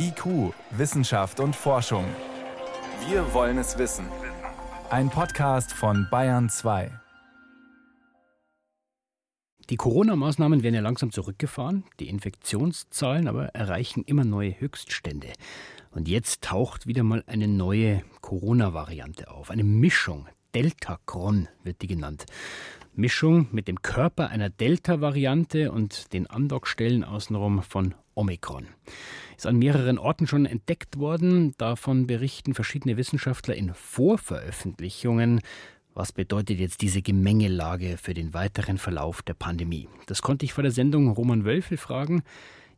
IQ, 0.00 0.54
Wissenschaft 0.70 1.40
und 1.40 1.56
Forschung. 1.56 2.04
Wir 3.08 3.34
wollen 3.34 3.58
es 3.58 3.78
wissen. 3.78 4.06
Ein 4.90 5.10
Podcast 5.10 5.72
von 5.72 6.06
Bayern 6.08 6.48
2. 6.48 6.92
Die 9.70 9.76
Corona-Maßnahmen 9.76 10.62
werden 10.62 10.76
ja 10.76 10.80
langsam 10.82 11.10
zurückgefahren, 11.10 11.84
die 11.98 12.08
Infektionszahlen 12.08 13.26
aber 13.26 13.46
erreichen 13.56 14.04
immer 14.04 14.24
neue 14.24 14.58
Höchststände. 14.60 15.32
Und 15.90 16.06
jetzt 16.06 16.42
taucht 16.42 16.86
wieder 16.86 17.02
mal 17.02 17.24
eine 17.26 17.48
neue 17.48 18.04
Corona-Variante 18.20 19.28
auf, 19.28 19.50
eine 19.50 19.64
Mischung. 19.64 20.28
Delta-Cron 20.54 21.48
wird 21.64 21.82
die 21.82 21.88
genannt. 21.88 22.24
Mischung 22.98 23.46
mit 23.52 23.68
dem 23.68 23.80
Körper 23.80 24.28
einer 24.28 24.50
Delta-Variante 24.50 25.70
und 25.70 26.12
den 26.12 26.26
Andockstellen 26.26 27.04
außenrum 27.04 27.62
von 27.62 27.94
Omikron. 28.14 28.66
Ist 29.36 29.46
an 29.46 29.56
mehreren 29.56 29.98
Orten 29.98 30.26
schon 30.26 30.46
entdeckt 30.46 30.98
worden. 30.98 31.54
Davon 31.58 32.08
berichten 32.08 32.54
verschiedene 32.54 32.96
Wissenschaftler 32.96 33.54
in 33.54 33.72
Vorveröffentlichungen. 33.72 35.40
Was 35.94 36.10
bedeutet 36.10 36.58
jetzt 36.58 36.82
diese 36.82 37.00
Gemengelage 37.00 37.98
für 37.98 38.14
den 38.14 38.34
weiteren 38.34 38.78
Verlauf 38.78 39.22
der 39.22 39.34
Pandemie? 39.34 39.88
Das 40.06 40.20
konnte 40.20 40.44
ich 40.44 40.52
vor 40.52 40.62
der 40.62 40.72
Sendung 40.72 41.08
Roman 41.08 41.44
Wölfel 41.44 41.76
fragen. 41.76 42.24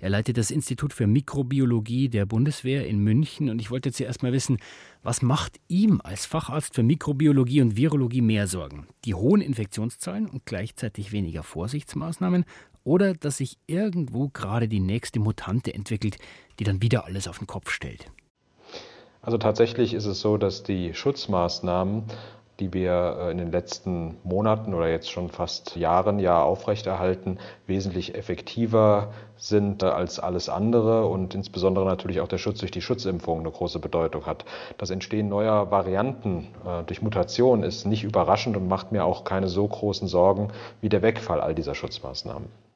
Er 0.01 0.09
leitet 0.09 0.39
das 0.39 0.51
Institut 0.51 0.95
für 0.95 1.07
Mikrobiologie 1.07 2.09
der 2.09 2.25
Bundeswehr 2.25 2.87
in 2.87 3.01
München 3.01 3.51
und 3.51 3.61
ich 3.61 3.71
wollte 3.71 3.93
zuerst 3.93 4.23
mal 4.23 4.33
wissen, 4.33 4.57
was 5.03 5.21
macht 5.21 5.61
ihm 5.69 6.01
als 6.03 6.25
Facharzt 6.25 6.75
für 6.75 6.83
Mikrobiologie 6.83 7.61
und 7.61 7.77
Virologie 7.77 8.23
mehr 8.23 8.47
Sorgen? 8.47 8.87
Die 9.05 9.15
hohen 9.15 9.43
Infektionszahlen 9.43 10.27
und 10.27 10.47
gleichzeitig 10.47 11.13
weniger 11.13 11.43
Vorsichtsmaßnahmen 11.43 12.47
oder 12.83 13.13
dass 13.13 13.37
sich 13.37 13.59
irgendwo 13.67 14.29
gerade 14.29 14.69
die 14.69 14.81
nächste 14.81 15.21
Mutante 15.21 15.75
entwickelt, 15.75 16.17
die 16.59 16.65
dann 16.65 16.81
wieder 16.81 17.05
alles 17.05 17.29
auf 17.29 17.37
den 17.37 17.47
Kopf 17.47 17.71
stellt? 17.71 18.11
Also 19.21 19.37
tatsächlich 19.37 19.93
ist 19.93 20.07
es 20.07 20.21
so, 20.21 20.39
dass 20.39 20.63
die 20.63 20.95
Schutzmaßnahmen 20.95 22.05
die 22.61 22.73
wir 22.73 23.17
äh, 23.19 23.31
in 23.33 23.39
den 23.39 23.51
letzten 23.51 24.19
Monaten 24.23 24.75
oder 24.75 24.89
jetzt 24.89 25.11
schon 25.11 25.31
fast 25.31 25.77
Jahren 25.77 26.19
ja 26.19 26.43
aufrechterhalten, 26.43 27.39
wesentlich 27.67 28.15
effektiver 28.15 29.09
sind 29.37 29.83
äh, 29.83 29.87
als 29.87 30.21
alles 30.21 30.49
andere 30.49 31.07
und 31.07 31.35
insbesondere 31.35 31.87
natürlich 31.87 32.21
auch 32.21 32.29
der 32.29 32.39
Schutz 32.39 32.61
durch 32.61 32.71
die 32.71 32.83
Schutzimpfung 32.83 33.41
eine 33.41 33.51
große 33.51 33.79
Bedeutung 33.81 34.27
hat. 34.27 34.45
Das 34.79 34.91
Entstehen 34.91 35.29
neuer 35.29 35.71
Varianten 35.71 36.49
äh, 36.65 36.85
durch 36.85 37.03
Mutation 37.03 37.63
ist 37.63 37.87
nicht 37.87 38.05
überraschend 38.05 38.57
und 38.57 38.69
macht 38.69 38.93
mir 38.93 39.05
auch 39.05 39.25
keine 39.25 39.49
so 39.49 39.67
großen 39.67 40.07
Sorgen 40.07 40.49
wie 40.81 40.89
der 40.89 41.03
Wegfall 41.03 41.41
all 41.41 41.55
dieser 41.55 41.75
Schutzmaßnahmen. 41.75 42.70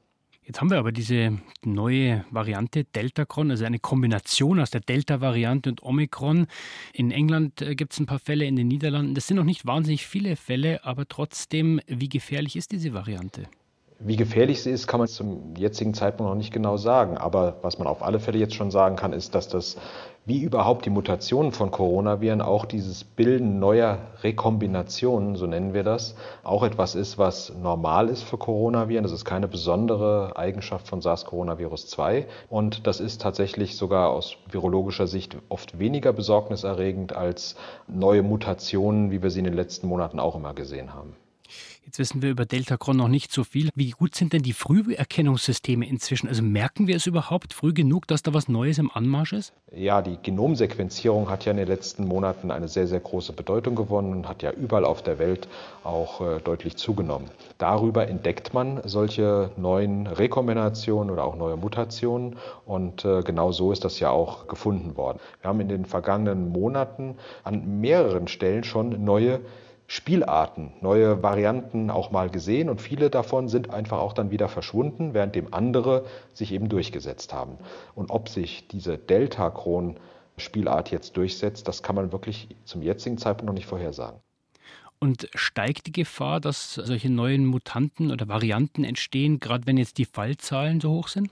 Jetzt 0.46 0.60
haben 0.60 0.70
wir 0.70 0.78
aber 0.78 0.92
diese 0.92 1.38
neue 1.64 2.26
Variante 2.30 2.84
Deltacron, 2.84 3.50
also 3.50 3.64
eine 3.64 3.78
Kombination 3.78 4.60
aus 4.60 4.70
der 4.70 4.82
Delta-Variante 4.82 5.70
und 5.70 5.82
Omikron. 5.82 6.46
In 6.92 7.10
England 7.10 7.62
äh, 7.62 7.74
gibt 7.74 7.94
es 7.94 8.00
ein 8.00 8.06
paar 8.06 8.18
Fälle, 8.18 8.44
in 8.44 8.56
den 8.56 8.68
Niederlanden. 8.68 9.14
Das 9.14 9.26
sind 9.26 9.38
noch 9.38 9.44
nicht 9.44 9.64
wahnsinnig 9.66 10.06
viele 10.06 10.36
Fälle, 10.36 10.84
aber 10.84 11.08
trotzdem, 11.08 11.80
wie 11.86 12.10
gefährlich 12.10 12.56
ist 12.56 12.72
diese 12.72 12.92
Variante? 12.92 13.48
Wie 14.06 14.16
gefährlich 14.16 14.62
sie 14.62 14.70
ist, 14.70 14.86
kann 14.86 15.00
man 15.00 15.08
zum 15.08 15.56
jetzigen 15.56 15.94
Zeitpunkt 15.94 16.28
noch 16.30 16.36
nicht 16.36 16.52
genau 16.52 16.76
sagen. 16.76 17.16
Aber 17.16 17.56
was 17.62 17.78
man 17.78 17.88
auf 17.88 18.02
alle 18.02 18.20
Fälle 18.20 18.36
jetzt 18.36 18.54
schon 18.54 18.70
sagen 18.70 18.96
kann, 18.96 19.14
ist, 19.14 19.34
dass 19.34 19.48
das 19.48 19.78
wie 20.26 20.42
überhaupt 20.42 20.84
die 20.84 20.90
Mutationen 20.90 21.52
von 21.52 21.70
Coronaviren 21.70 22.42
auch 22.42 22.66
dieses 22.66 23.02
Bilden 23.02 23.58
neuer 23.60 23.98
Rekombinationen, 24.22 25.36
so 25.36 25.46
nennen 25.46 25.72
wir 25.72 25.84
das, 25.84 26.16
auch 26.42 26.62
etwas 26.62 26.94
ist, 26.94 27.16
was 27.16 27.54
normal 27.54 28.10
ist 28.10 28.24
für 28.24 28.36
Coronaviren. 28.36 29.04
Das 29.04 29.12
ist 29.12 29.24
keine 29.24 29.48
besondere 29.48 30.36
Eigenschaft 30.36 30.86
von 30.86 31.00
SARS-Coronavirus 31.00 31.86
2 31.86 32.26
und 32.50 32.86
das 32.86 33.00
ist 33.00 33.22
tatsächlich 33.22 33.74
sogar 33.74 34.10
aus 34.10 34.36
virologischer 34.50 35.06
Sicht 35.06 35.38
oft 35.48 35.78
weniger 35.78 36.12
besorgniserregend 36.12 37.16
als 37.16 37.56
neue 37.88 38.22
Mutationen, 38.22 39.10
wie 39.10 39.22
wir 39.22 39.30
sie 39.30 39.38
in 39.38 39.46
den 39.46 39.54
letzten 39.54 39.88
Monaten 39.88 40.20
auch 40.20 40.36
immer 40.36 40.52
gesehen 40.52 40.92
haben. 40.92 41.16
Jetzt 41.86 41.98
wissen 41.98 42.22
wir 42.22 42.30
über 42.30 42.46
Delta-Cron 42.46 42.96
noch 42.96 43.08
nicht 43.08 43.30
so 43.30 43.44
viel. 43.44 43.68
Wie 43.74 43.90
gut 43.90 44.14
sind 44.14 44.32
denn 44.32 44.42
die 44.42 44.54
Früherkennungssysteme 44.54 45.86
inzwischen? 45.86 46.28
Also 46.28 46.42
merken 46.42 46.86
wir 46.86 46.96
es 46.96 47.06
überhaupt 47.06 47.52
früh 47.52 47.74
genug, 47.74 48.06
dass 48.06 48.22
da 48.22 48.32
was 48.32 48.48
Neues 48.48 48.78
im 48.78 48.90
Anmarsch 48.90 49.34
ist? 49.34 49.52
Ja, 49.70 50.00
die 50.00 50.16
Genomsequenzierung 50.22 51.28
hat 51.28 51.44
ja 51.44 51.50
in 51.50 51.58
den 51.58 51.68
letzten 51.68 52.06
Monaten 52.06 52.50
eine 52.50 52.68
sehr, 52.68 52.86
sehr 52.86 53.00
große 53.00 53.34
Bedeutung 53.34 53.74
gewonnen 53.74 54.12
und 54.12 54.28
hat 54.28 54.42
ja 54.42 54.50
überall 54.52 54.86
auf 54.86 55.02
der 55.02 55.18
Welt 55.18 55.46
auch 55.82 56.22
äh, 56.22 56.40
deutlich 56.40 56.76
zugenommen. 56.76 57.28
Darüber 57.58 58.08
entdeckt 58.08 58.54
man 58.54 58.80
solche 58.84 59.50
neuen 59.58 60.06
Rekombinationen 60.06 61.10
oder 61.10 61.24
auch 61.24 61.36
neue 61.36 61.58
Mutationen 61.58 62.36
und 62.64 63.04
äh, 63.04 63.22
genau 63.22 63.52
so 63.52 63.72
ist 63.72 63.84
das 63.84 64.00
ja 64.00 64.08
auch 64.08 64.46
gefunden 64.46 64.96
worden. 64.96 65.18
Wir 65.42 65.50
haben 65.50 65.60
in 65.60 65.68
den 65.68 65.84
vergangenen 65.84 66.48
Monaten 66.48 67.16
an 67.42 67.80
mehreren 67.80 68.26
Stellen 68.26 68.64
schon 68.64 69.04
neue 69.04 69.40
Spielarten, 69.94 70.72
neue 70.80 71.22
Varianten 71.22 71.88
auch 71.88 72.10
mal 72.10 72.28
gesehen 72.28 72.68
und 72.68 72.80
viele 72.80 73.10
davon 73.10 73.46
sind 73.46 73.70
einfach 73.70 74.00
auch 74.00 74.12
dann 74.12 74.32
wieder 74.32 74.48
verschwunden, 74.48 75.14
während 75.14 75.36
dem 75.36 75.54
andere 75.54 76.04
sich 76.32 76.50
eben 76.50 76.68
durchgesetzt 76.68 77.32
haben. 77.32 77.58
Und 77.94 78.10
ob 78.10 78.28
sich 78.28 78.66
diese 78.66 78.98
Delta-Kron-Spielart 78.98 80.90
jetzt 80.90 81.16
durchsetzt, 81.16 81.68
das 81.68 81.84
kann 81.84 81.94
man 81.94 82.10
wirklich 82.10 82.48
zum 82.64 82.82
jetzigen 82.82 83.18
Zeitpunkt 83.18 83.46
noch 83.46 83.54
nicht 83.54 83.66
vorhersagen. 83.66 84.18
Und 84.98 85.28
steigt 85.32 85.86
die 85.86 85.92
Gefahr, 85.92 86.40
dass 86.40 86.74
solche 86.74 87.08
neuen 87.08 87.46
Mutanten 87.46 88.10
oder 88.10 88.26
Varianten 88.26 88.82
entstehen, 88.82 89.38
gerade 89.38 89.64
wenn 89.68 89.76
jetzt 89.76 89.98
die 89.98 90.06
Fallzahlen 90.06 90.80
so 90.80 90.90
hoch 90.90 91.06
sind? 91.06 91.30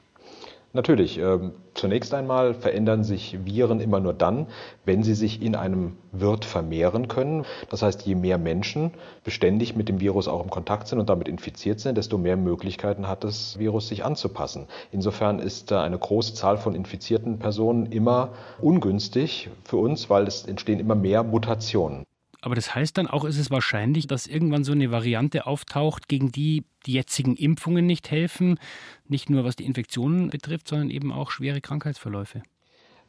Natürlich. 0.75 1.19
Ähm, 1.19 1.53
zunächst 1.75 2.15
einmal 2.15 2.55
verändern 2.55 3.05
sich 3.05 3.45
Viren 3.45 3.79
immer 3.79 4.01
nur 4.01 4.15
dann, 4.15 4.47
wenn 4.87 5.03
sie 5.03 5.15
sich 5.15 5.43
in 5.43 5.55
einem 5.55 5.99
Wirt 6.13 6.47
vermehren 6.47 7.09
können. 7.09 7.45
Das 7.69 7.83
heißt, 7.83 8.07
je 8.07 8.15
mehr 8.15 8.39
Menschen 8.39 8.93
beständig 9.23 9.77
mit 9.77 9.91
dem 9.91 10.01
Virus 10.01 10.29
auch 10.29 10.43
im 10.43 10.49
Kontakt 10.49 10.89
sind 10.89 10.99
und 10.99 11.11
damit 11.11 11.29
infiziert 11.29 11.81
sind, 11.81 11.99
desto 11.99 12.17
mehr 12.17 12.39
Möglichkeiten 12.39 13.07
hat 13.07 13.23
das 13.23 13.59
Virus, 13.59 13.89
sich 13.89 14.05
anzupassen. 14.05 14.67
Insofern 14.93 15.41
ist 15.41 15.73
eine 15.73 15.99
große 15.99 16.35
Zahl 16.35 16.57
von 16.57 16.75
infizierten 16.75 17.39
Personen 17.39 17.87
immer 17.87 18.31
ungünstig 18.61 19.51
für 19.65 19.77
uns, 19.77 20.09
weil 20.09 20.27
es 20.27 20.47
entstehen 20.47 20.81
immer 20.81 20.95
mehr 20.95 21.23
Mutationen. 21.23 22.05
Aber 22.43 22.57
das 22.57 22.75
heißt 22.75 22.99
dann 22.99 23.07
auch, 23.07 23.25
ist 23.25 23.39
es 23.39 23.51
wahrscheinlich, 23.51 24.09
dass 24.09 24.27
irgendwann 24.27 24.65
so 24.65 24.73
eine 24.73 24.91
Variante 24.91 25.47
auftaucht, 25.47 26.09
gegen 26.09 26.33
die 26.33 26.65
die 26.87 26.93
jetzigen 26.93 27.37
Impfungen 27.37 27.87
nicht 27.87 28.11
helfen, 28.11 28.59
nicht 29.07 29.31
nur 29.31 29.45
was 29.45 29.55
die 29.55 29.65
Infektionen 29.65 30.29
betrifft, 30.29 30.67
sondern 30.67 30.91
eben 30.91 31.13
auch 31.13 31.31
schwere 31.31 31.61
Krankheitsverläufe. 31.61 32.43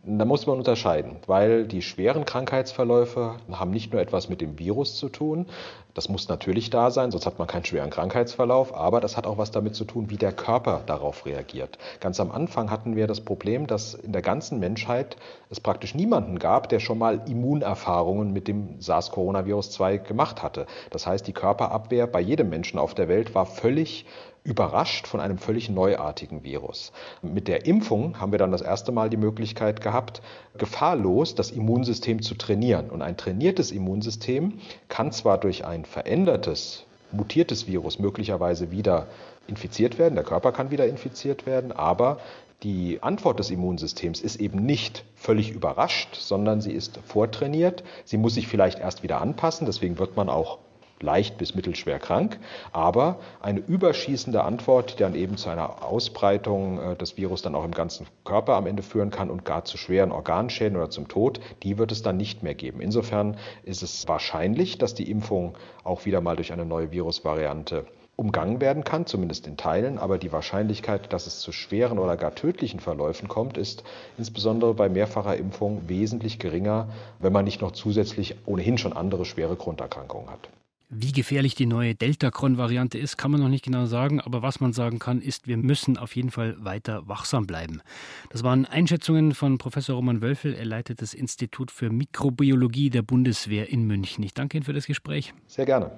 Da 0.05 0.25
muss 0.25 0.45
man 0.47 0.57
unterscheiden, 0.57 1.15
weil 1.27 1.65
die 1.65 1.81
schweren 1.81 2.25
Krankheitsverläufe 2.25 3.35
haben 3.49 3.71
nicht 3.71 3.93
nur 3.93 4.01
etwas 4.01 4.27
mit 4.27 4.41
dem 4.41 4.59
Virus 4.59 4.97
zu 4.97 5.07
tun, 5.07 5.45
das 5.93 6.09
muss 6.09 6.27
natürlich 6.27 6.69
da 6.69 6.91
sein, 6.91 7.11
sonst 7.11 7.25
hat 7.25 7.37
man 7.39 7.47
keinen 7.47 7.63
schweren 7.63 7.89
Krankheitsverlauf, 7.89 8.75
aber 8.75 8.99
das 8.99 9.15
hat 9.15 9.27
auch 9.27 9.37
was 9.37 9.51
damit 9.51 9.75
zu 9.75 9.85
tun, 9.85 10.09
wie 10.09 10.17
der 10.17 10.33
Körper 10.33 10.81
darauf 10.85 11.25
reagiert. 11.25 11.77
Ganz 12.01 12.19
am 12.19 12.31
Anfang 12.31 12.69
hatten 12.69 12.95
wir 12.95 13.07
das 13.07 13.21
Problem, 13.21 13.65
dass 13.65 13.93
in 13.93 14.11
der 14.11 14.23
ganzen 14.23 14.59
Menschheit 14.59 15.15
es 15.49 15.59
praktisch 15.59 15.95
niemanden 15.95 16.39
gab, 16.39 16.67
der 16.67 16.79
schon 16.79 16.97
mal 16.97 17.21
Immunerfahrungen 17.29 18.33
mit 18.33 18.47
dem 18.47 18.79
SARS-Coronavirus-2 18.79 19.99
gemacht 19.99 20.41
hatte. 20.41 20.65
Das 20.89 21.05
heißt, 21.05 21.27
die 21.27 21.33
Körperabwehr 21.33 22.07
bei 22.07 22.19
jedem 22.19 22.49
Menschen 22.49 22.79
auf 22.79 22.93
der 22.93 23.07
Welt 23.07 23.35
war 23.35 23.45
völlig 23.45 24.05
überrascht 24.43 25.07
von 25.07 25.19
einem 25.19 25.37
völlig 25.37 25.69
neuartigen 25.69 26.43
Virus. 26.43 26.91
Mit 27.21 27.47
der 27.47 27.65
Impfung 27.65 28.19
haben 28.19 28.31
wir 28.31 28.39
dann 28.39 28.51
das 28.51 28.61
erste 28.61 28.91
Mal 28.91 29.09
die 29.09 29.17
Möglichkeit 29.17 29.81
gehabt, 29.81 30.21
gefahrlos 30.57 31.35
das 31.35 31.51
Immunsystem 31.51 32.21
zu 32.21 32.35
trainieren. 32.35 32.89
Und 32.89 33.01
ein 33.01 33.15
trainiertes 33.15 33.71
Immunsystem 33.71 34.59
kann 34.89 35.11
zwar 35.11 35.37
durch 35.37 35.65
ein 35.65 35.85
verändertes, 35.85 36.85
mutiertes 37.11 37.67
Virus 37.67 37.99
möglicherweise 37.99 38.71
wieder 38.71 39.07
infiziert 39.47 39.97
werden, 39.97 40.15
der 40.15 40.23
Körper 40.23 40.51
kann 40.51 40.71
wieder 40.71 40.87
infiziert 40.87 41.45
werden, 41.45 41.71
aber 41.71 42.19
die 42.63 42.99
Antwort 43.01 43.39
des 43.39 43.51
Immunsystems 43.51 44.21
ist 44.21 44.37
eben 44.37 44.65
nicht 44.65 45.03
völlig 45.15 45.51
überrascht, 45.51 46.15
sondern 46.15 46.61
sie 46.61 46.71
ist 46.71 46.97
vortrainiert. 47.05 47.83
Sie 48.05 48.15
muss 48.15 48.35
sich 48.35 48.47
vielleicht 48.47 48.79
erst 48.79 49.03
wieder 49.03 49.19
anpassen, 49.19 49.65
deswegen 49.65 49.99
wird 49.99 50.15
man 50.15 50.29
auch 50.29 50.59
leicht 51.03 51.37
bis 51.37 51.53
mittelschwer 51.53 51.99
krank, 51.99 52.39
aber 52.71 53.19
eine 53.41 53.59
überschießende 53.59 54.43
Antwort, 54.43 54.93
die 54.93 55.03
dann 55.03 55.13
eben 55.13 55.37
zu 55.37 55.49
einer 55.49 55.83
Ausbreitung 55.83 56.79
äh, 56.79 56.95
des 56.95 57.17
Virus 57.17 57.41
dann 57.43 57.53
auch 57.53 57.65
im 57.65 57.71
ganzen 57.71 58.07
Körper 58.23 58.55
am 58.55 58.65
Ende 58.65 58.81
führen 58.81 59.11
kann 59.11 59.29
und 59.29 59.45
gar 59.45 59.65
zu 59.65 59.77
schweren 59.77 60.11
Organschäden 60.11 60.77
oder 60.77 60.89
zum 60.89 61.07
Tod, 61.07 61.39
die 61.61 61.77
wird 61.77 61.91
es 61.91 62.01
dann 62.01 62.17
nicht 62.17 62.41
mehr 62.41 62.55
geben. 62.55 62.81
Insofern 62.81 63.37
ist 63.63 63.83
es 63.83 64.07
wahrscheinlich, 64.07 64.77
dass 64.77 64.95
die 64.95 65.11
Impfung 65.11 65.55
auch 65.83 66.05
wieder 66.05 66.21
mal 66.21 66.35
durch 66.35 66.51
eine 66.51 66.65
neue 66.65 66.91
Virusvariante 66.91 67.85
umgangen 68.15 68.61
werden 68.61 68.83
kann, 68.83 69.07
zumindest 69.07 69.47
in 69.47 69.57
Teilen, 69.57 69.97
aber 69.97 70.17
die 70.17 70.31
Wahrscheinlichkeit, 70.31 71.11
dass 71.11 71.25
es 71.25 71.39
zu 71.39 71.51
schweren 71.51 71.97
oder 71.97 72.15
gar 72.15 72.35
tödlichen 72.35 72.79
Verläufen 72.79 73.27
kommt, 73.27 73.57
ist 73.57 73.83
insbesondere 74.17 74.73
bei 74.75 74.87
mehrfacher 74.87 75.35
Impfung 75.35 75.89
wesentlich 75.89 76.37
geringer, 76.37 76.89
wenn 77.19 77.33
man 77.33 77.45
nicht 77.45 77.61
noch 77.61 77.71
zusätzlich 77.71 78.35
ohnehin 78.45 78.77
schon 78.77 78.93
andere 78.93 79.25
schwere 79.25 79.55
Grunderkrankungen 79.55 80.29
hat. 80.29 80.49
Wie 80.95 81.11
gefährlich 81.11 81.55
die 81.55 81.65
neue 81.65 81.95
Delta-Cron-Variante 81.95 82.97
ist, 82.97 83.17
kann 83.17 83.31
man 83.31 83.41
noch 83.41 83.49
nicht 83.49 83.65
genau 83.65 83.85
sagen. 83.85 84.21
Aber 84.21 84.41
was 84.41 84.59
man 84.59 84.73
sagen 84.73 84.99
kann, 84.99 85.21
ist, 85.21 85.47
wir 85.47 85.57
müssen 85.57 85.97
auf 85.97 86.15
jeden 86.15 86.29
Fall 86.29 86.55
weiter 86.63 87.07
wachsam 87.07 87.47
bleiben. 87.47 87.81
Das 88.29 88.43
waren 88.43 88.65
Einschätzungen 88.65 89.33
von 89.33 89.57
Professor 89.57 89.95
Roman 89.95 90.21
Wölfel. 90.21 90.53
Er 90.53 90.65
leitet 90.65 91.01
das 91.01 91.13
Institut 91.13 91.71
für 91.71 91.89
Mikrobiologie 91.89 92.89
der 92.89 93.01
Bundeswehr 93.01 93.69
in 93.69 93.85
München. 93.85 94.23
Ich 94.23 94.33
danke 94.33 94.57
Ihnen 94.57 94.65
für 94.65 94.73
das 94.73 94.85
Gespräch. 94.85 95.33
Sehr 95.47 95.65
gerne. 95.65 95.91